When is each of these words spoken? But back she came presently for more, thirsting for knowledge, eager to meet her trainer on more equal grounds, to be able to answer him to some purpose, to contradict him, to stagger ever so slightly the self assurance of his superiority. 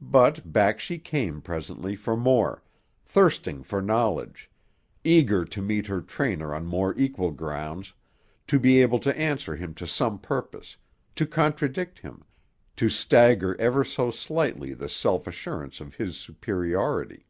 But 0.00 0.50
back 0.50 0.80
she 0.80 0.98
came 0.98 1.42
presently 1.42 1.94
for 1.94 2.16
more, 2.16 2.62
thirsting 3.04 3.62
for 3.62 3.82
knowledge, 3.82 4.48
eager 5.04 5.44
to 5.44 5.60
meet 5.60 5.88
her 5.88 6.00
trainer 6.00 6.54
on 6.54 6.64
more 6.64 6.96
equal 6.98 7.32
grounds, 7.32 7.92
to 8.46 8.58
be 8.58 8.80
able 8.80 8.98
to 9.00 9.14
answer 9.14 9.54
him 9.56 9.74
to 9.74 9.86
some 9.86 10.20
purpose, 10.20 10.78
to 11.16 11.26
contradict 11.26 11.98
him, 11.98 12.24
to 12.76 12.88
stagger 12.88 13.60
ever 13.60 13.84
so 13.84 14.10
slightly 14.10 14.72
the 14.72 14.88
self 14.88 15.26
assurance 15.26 15.82
of 15.82 15.96
his 15.96 16.16
superiority. 16.16 17.26